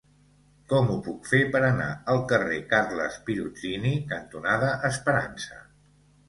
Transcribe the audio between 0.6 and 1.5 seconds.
Com ho puc fer